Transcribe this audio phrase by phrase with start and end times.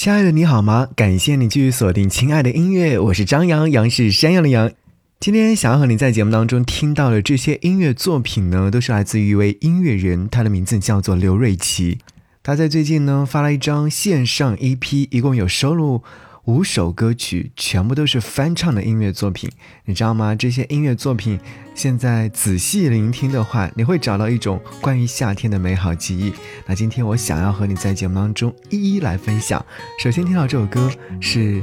[0.00, 0.88] 亲爱的，你好吗？
[0.96, 4.72] 感谢你继续锁定《亲爱的音乐》，我是张扬，杨是山羊的羊。
[5.20, 11.98] 今天想要和你在节目当中听到的这些音乐作品呢，都是来自于一位音乐人，他的名字叫做刘瑞琦。
[12.42, 16.02] 他在最近呢发了一张线上 EP，一共有收录。
[16.46, 19.50] 五首歌曲全部都是翻唱的音乐作品，
[19.84, 20.34] 你知道吗？
[20.34, 21.38] 这些音乐作品
[21.74, 26.32] 现在仔细聆听的话，你会找到一种关于夏天的美好记忆。
[26.66, 29.64] 那今天我想要和你在节目当中一一来分享。
[30.02, 31.60] 首先听到这首歌是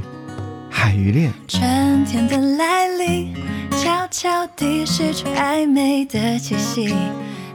[0.70, 1.32] 海鱼恋》。
[1.48, 3.34] 春天的来临，
[3.72, 6.94] 悄悄地释出暧昧的气息。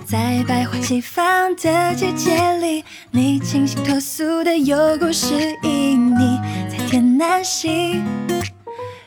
[0.06, 5.34] 在百花齐放的季节里，你清新脱俗的有故事
[5.64, 6.40] 旖旎，
[7.26, 8.04] 南星，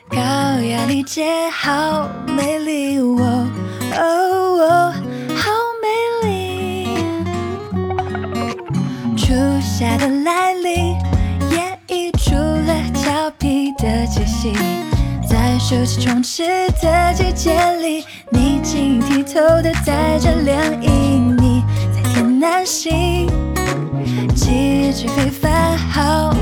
[0.09, 3.47] 高雅丽姐好美丽，哦
[3.95, 4.91] 哦，
[5.35, 5.51] 好
[5.83, 6.87] 美丽。
[9.15, 9.27] 初
[9.61, 10.97] 夏的来临，
[11.51, 14.51] 也溢出了俏皮的气息。
[15.29, 16.43] 在暑气充斥
[16.81, 23.29] 的季节里，你晶莹剔透的带着凉意，你在天南星，
[24.35, 26.35] 气质非凡，好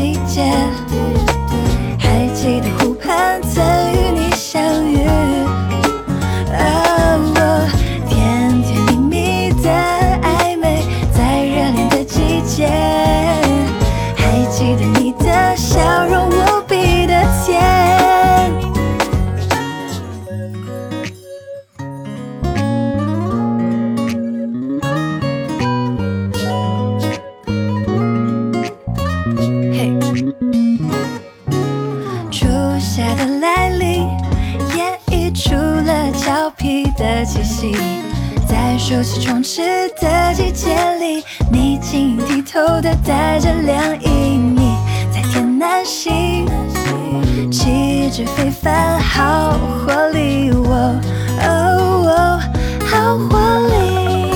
[0.00, 0.50] 季节，
[40.40, 44.74] 季节里，你晶莹剔透的带着凉意，你
[45.12, 46.46] 在天南星，
[47.52, 52.40] 气质非凡，好活力，哦，
[52.86, 54.32] 好活力，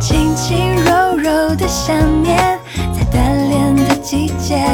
[0.00, 2.58] 轻轻柔柔的想念，
[2.92, 4.66] 在单恋的季节。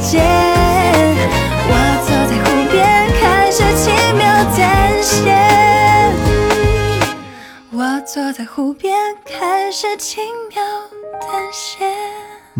[0.00, 0.24] 间
[1.68, 1.74] 我
[2.06, 4.24] 坐在湖边开始轻描
[4.56, 5.30] 淡写
[7.70, 8.94] 我坐在湖边
[9.24, 10.62] 开始轻描
[11.20, 11.84] 淡写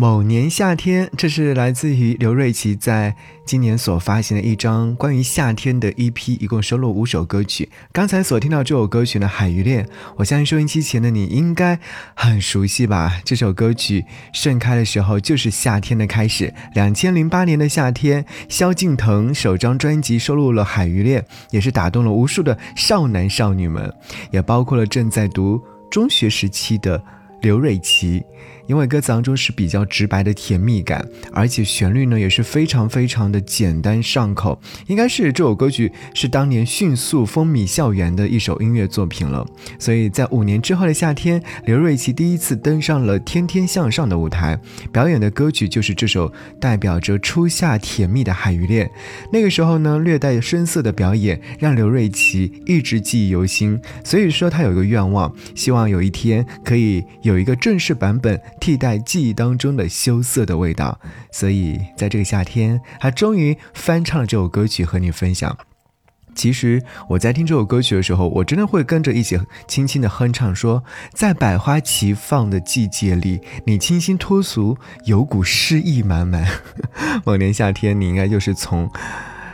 [0.01, 7.69] 某年夏天，这是来自于刘瑞琦在今年所发行的一张关于夏天的 EP，一共收录五首歌曲。
[7.91, 9.85] 刚才所听到这首歌曲呢，《海鱼恋》，
[10.15, 11.79] 我相信收音机前的你应该
[12.15, 13.21] 很熟悉吧？
[13.23, 14.03] 这首歌曲
[14.33, 16.51] 盛开的时候就是夏天的开始。
[16.73, 23.93] 两千零八年的夏天，萧敬腾首张专辑收录了《海鱼恋》，也是打动了无数的少男少女们，
[24.31, 27.03] 也包括了正在读中学时期的
[27.43, 28.23] 刘瑞琦。
[28.71, 34.57] 因为歌词当中是比较直白的甜蜜感，而且旋律呢也是非常非常的简单上口，
[34.87, 39.45] 应该是这首歌曲是当年迅速风靡校园的一首音乐作品了。
[39.77, 44.57] 所以在五年之后的夏天，刘瑞琦第一次登上了《天天向上》的舞台，
[44.89, 48.87] 表演的歌曲就是这首代表着初夏甜蜜的《海鱼恋》。
[49.33, 53.77] 那个时候呢，略带深色的表演让刘瑞琦一直记忆犹新。
[54.01, 58.39] 所以说他有一个愿望，希望有一天可以有一个正式版本。
[58.61, 60.97] 替代记忆当中的羞涩的味道，
[61.31, 65.57] 所以在这个夏天，他终于翻唱了这首歌曲和你分享。
[66.33, 69.37] 其实我在听这首歌曲的时候，我真的会跟着一起
[69.67, 76.47] 轻轻的哼唱，说在百花齐放的季节里，你清新脱俗，有股诗意满满。
[77.25, 78.89] 某年夏天，你应该就是从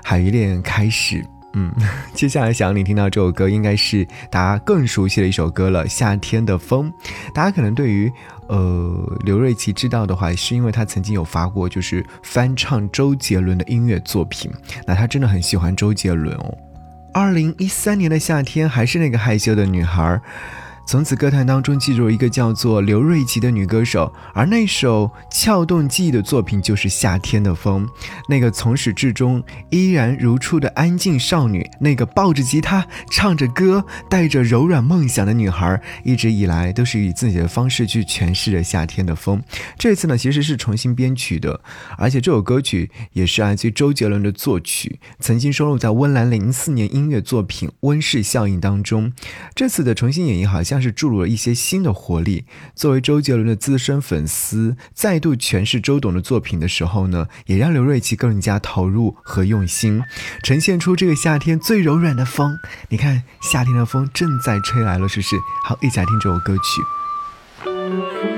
[0.03, 1.25] 海芋恋开始。
[1.57, 1.73] 嗯，
[2.13, 6.91] 接下来想你听到这首歌，应该是大家更熟悉的一首歌了，《夏天的风》。
[7.33, 8.11] 大家可能对于
[8.47, 14.51] 呃刘瑞琦知道的话，是因为他曾经有发过就是翻唱周杰伦的音乐作品。
[14.85, 16.57] 那他真的很喜欢周杰伦哦。
[17.11, 20.21] 二零一三年的夏天，还是那个害羞的女孩。
[20.87, 27.85] 从此歌坛当中记住一个叫做刘瑞琦的女歌手，而那首撬动记忆的作品就是《夏天的风》。
[28.29, 39.39] 那个从始至终依然如初的安静少女，那个抱着吉他唱着歌、带着柔软梦想的女孩，一直以来都是以自己的方式去诠释着《夏天的风》。
[39.77, 41.59] 这次呢，其实是重新编曲的，
[41.97, 49.11] 而且这首歌曲也是来自于周杰伦的作曲，曾经收录在温岚零四年音乐作品《温室效应》当中。
[49.53, 50.76] 这次的重新演绎好像。
[50.77, 52.45] 像是注入了一些新的活力。
[52.75, 60.03] 作为周杰伦的资深粉丝，再度诠释周董的作品的时候呢，也让刘瑞琦更加投入和用心，
[60.43, 62.59] 呈现出这个夏天最柔软的风。
[62.89, 65.35] 你看，夏天的风正在吹来了，是不是？
[65.65, 68.36] 好，一起来听这首歌曲。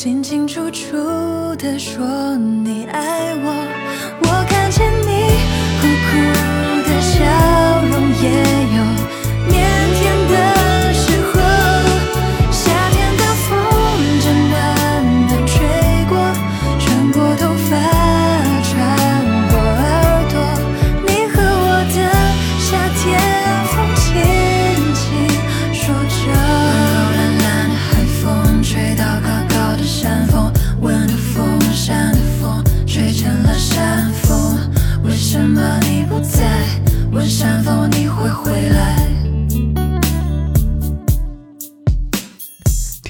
[0.00, 0.96] 清清楚楚
[1.56, 3.59] 的说你爱我。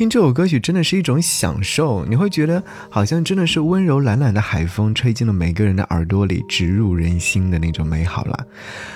[0.00, 8.46] 听这首歌曲真的是一种享受，你会觉得好像真的是温柔懒懒的海风吹进了每个人的耳朵里，直入人心的那种美好了。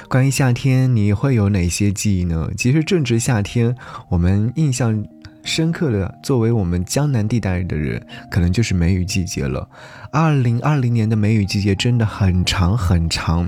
[0.08, 2.48] 关于夏天，你会有哪些记忆呢？
[2.56, 3.76] 其实正值夏天，
[4.08, 5.04] 我们印象。
[5.42, 9.68] 深刻的，作为我们江南地带的人，可能就是梅雨季节了。
[10.10, 13.46] 二零二零年的梅雨季节真的很长很长，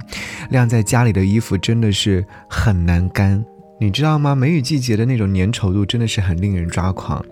[0.51, 3.43] 晾在家里的衣服真的是很难干，
[3.81, 4.35] 你知道吗？
[4.35, 7.25] 梅雨季节的那种粘稠度真的是很令人抓狂。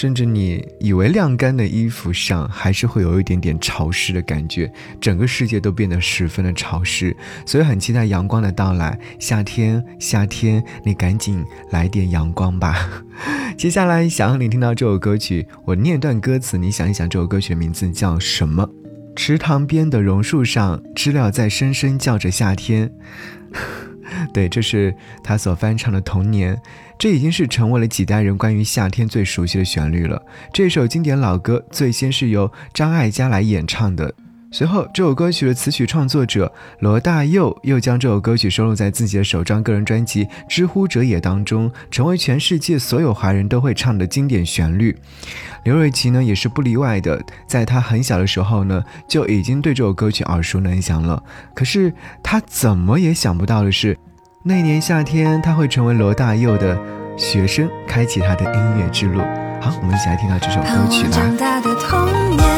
[0.00, 8.96] 甚至你以为晾干的衣服上还是会有一点点潮湿的感觉，整个世界都变得十分的潮湿，所以很期待阳光的到来。
[9.18, 13.02] 夏天，夏天，你赶紧来点阳光吧。
[13.58, 18.70] 接下来想让你听到这首歌曲，我念段歌词，你想一想这首歌曲的名字叫什么？
[19.16, 22.92] 池塘边的榕树上，知了在声声叫着夏天。
[24.32, 26.54] 对，这是他所翻唱的《童年》，
[26.98, 30.20] 这已经是成为了几代人关于夏天最熟悉的旋律了。
[30.52, 34.12] 这首经典老歌最先是由张艾嘉来演唱的。
[34.50, 36.50] 随后，这首歌曲的词曲创作者
[36.80, 44.96] 罗大佑又将这首歌曲收录在自己的首张个人专辑《知乎者也》当中，成为全世界所有华人都会唱的经典旋律。
[45.64, 51.22] 刘瑞琦呢，也是不例外的，在他很小的时候呢，就已经对这首歌曲耳熟能详了。
[51.54, 53.98] 可是他怎么也想不到的是，
[54.44, 56.78] 那年夏天他会成为罗大佑的
[57.16, 59.20] 学生，开启他的音乐之路。
[59.60, 62.57] 好，我们一起来听到这首歌曲吧。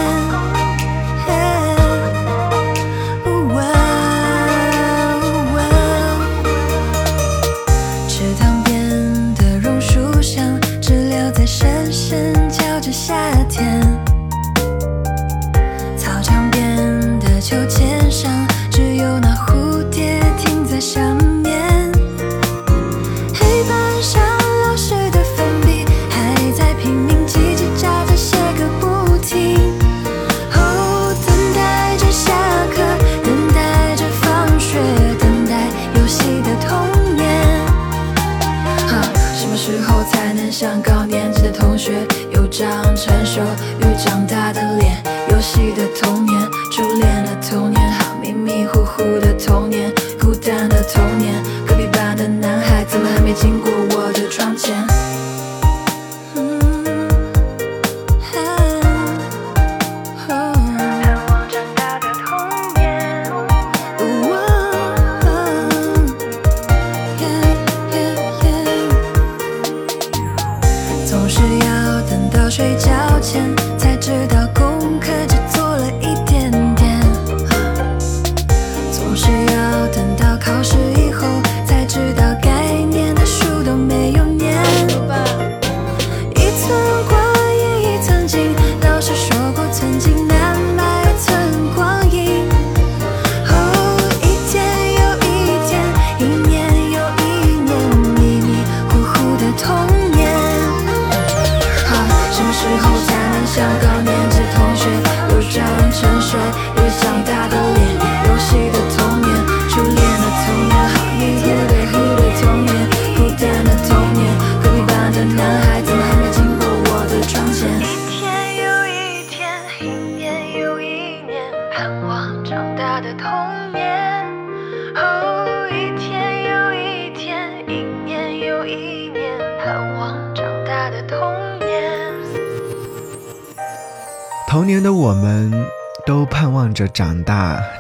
[72.09, 72.91] 等到睡觉
[73.21, 74.27] 前才知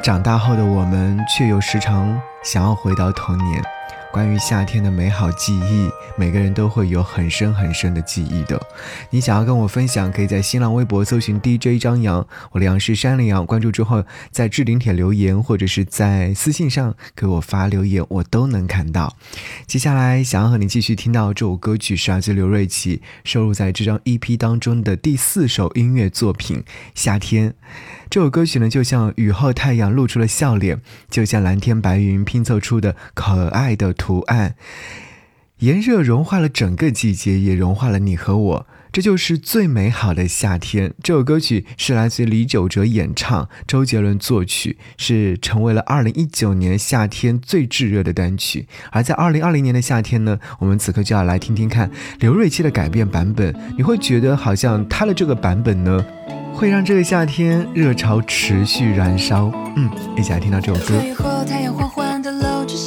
[0.03, 3.63] 长大后的我们却又时常想要回到童年。
[4.13, 8.61] 关于夏天的美好记忆，每个人都会有很深很深的记忆的。
[9.09, 19.17] 你想要跟我分享，可以在新浪微博搜寻 DJ 张扬，我的杨是山里杨，关注之后在置顶帖留言，或者是在私信上给我发留言，我都能看到。
[19.69, 26.59] 接下来想要和你继续听到这首歌曲，是来自刘瑞琦收录在这张 EP 当中的第四首音乐作品
[26.97, 27.51] 《夏天》。
[28.11, 34.57] 这首歌曲呢，就像雨后太阳露出了笑脸，就像蓝天白云拼凑出的可爱的图案。
[35.61, 38.67] 炎热融化了整个季节，也融化了你和我。
[38.91, 40.93] 这就是最美好的夏天。
[41.01, 48.67] 这首歌曲是来自李玖哲演唱，周杰伦作曲，是成为了二零一九年夏天最炙热的单曲。
[48.91, 51.89] 而在二零二零年的夏天呢，我们此刻就要来听听看
[52.19, 53.55] 刘瑞琦的改编版本。
[53.77, 56.05] 你会觉得好像他的这个版本呢？
[56.53, 59.51] 会让这个夏天热潮持续燃烧。
[59.77, 60.95] 嗯，一起来听到这首歌。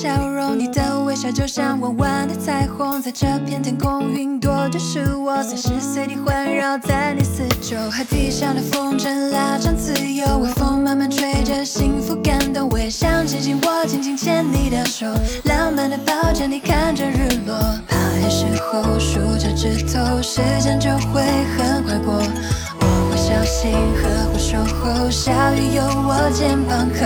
[0.03, 7.77] 笑容，你的微笑就像弯弯的彩虹，在这片天空，云朵就是我，随时随地环绕在你四周。
[7.89, 12.69] 海地上的风筝拉长自由，微风慢慢吹着，幸福感动。
[12.69, 15.05] 我也想紧紧握，紧紧牵你的手，
[15.43, 17.55] 浪漫的抱着你，看着日落。
[17.87, 21.21] 爬夜时候数着指头，时间就会
[21.57, 22.21] 很快过。
[23.53, 23.69] 心
[24.01, 27.05] 呵护守候，下雨有我肩膀靠。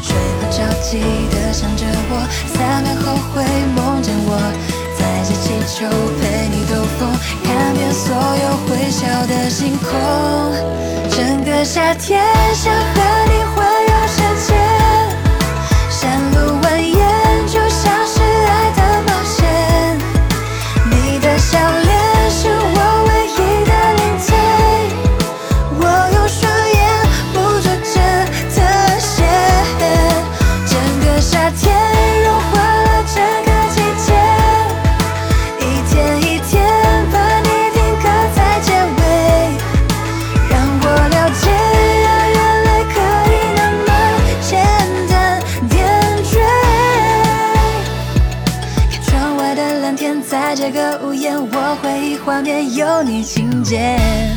[0.00, 0.98] 睡不着记
[1.30, 2.12] 得想着我，
[2.48, 3.44] 三秒后会
[3.76, 4.32] 梦见我，
[4.98, 5.84] 载着气球
[6.16, 7.12] 陪你兜风，
[7.44, 9.92] 看遍所有会笑的星空。
[11.10, 13.01] 整个夏天想和
[53.04, 54.31] 你情节。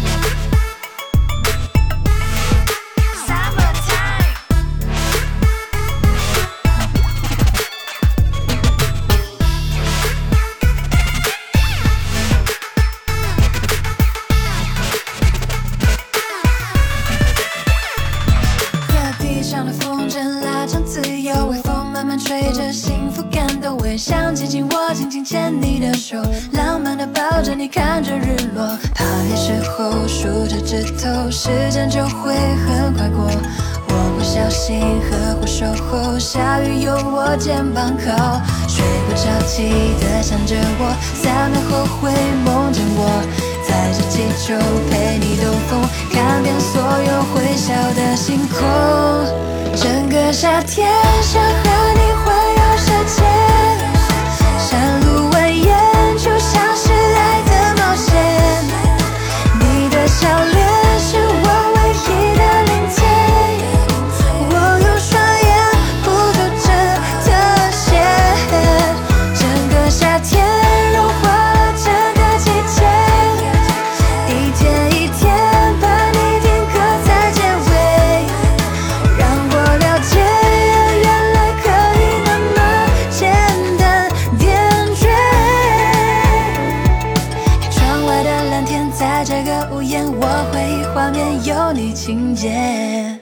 [44.47, 44.53] 就
[44.91, 45.81] 陪你兜风，
[46.13, 48.61] 看遍所有会笑的星空。
[49.75, 50.87] 整个夏天
[51.23, 51.74] 想和
[92.35, 93.19] 节。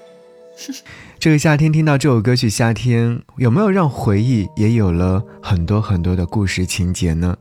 [1.19, 7.37] 这个夏天听到这首歌曲《夏天》，有没有让回忆也有了很多很多的故事情节呢？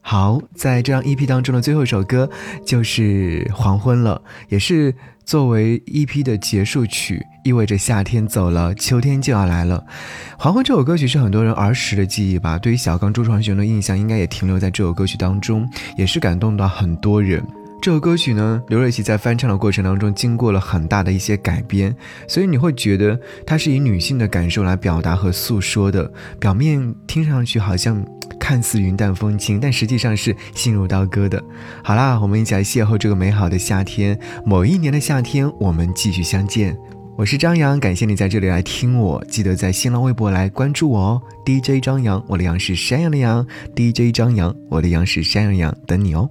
[0.00, 2.30] 好，在这张 EP 当中的最后一首歌
[2.64, 9.82] 就是《黄昏了》，也是作为 EP 的结束曲，意味着夏天走了，秋天就要来了。
[10.38, 17.42] 《黄昏》这首歌曲是很多人儿时的记忆吧，对于小刚周传雄的印象应该也停留在这首歌曲当中，也是感动到很多人。
[17.84, 21.94] 这首歌曲呢，刘瑞琦在翻唱的过程当中经过了很大的一些改编，
[22.26, 26.10] 所以你会觉得它是以女性的感受来表达和诉说的。
[26.40, 28.02] 表面听上去好像
[28.40, 31.44] 看似云淡风轻，但实际上是心如刀割的。
[31.82, 34.18] 好啦，我们一起来邂逅这个美好的夏天。
[34.46, 36.74] 某一年的夏天，我们继续相见。
[37.18, 39.22] 我是张扬，感谢你在这里来听我。
[39.28, 46.30] 记得在新浪微博来关注我哦，DJ 张扬，我的杨是山羊的羊，DJ 张扬，我的羊是山羊羊，等你哦。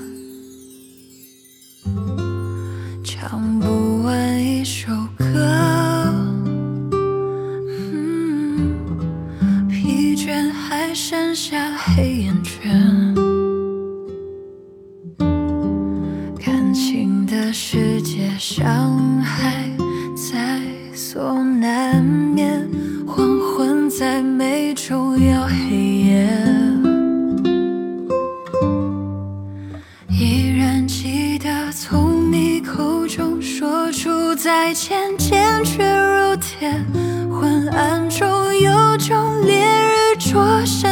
[40.31, 40.89] 灼身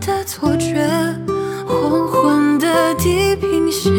[0.00, 0.84] 的错觉，
[1.64, 3.94] 黄昏的地平线，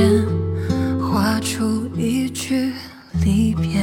[1.00, 2.74] 划出一句
[3.24, 3.80] 离别，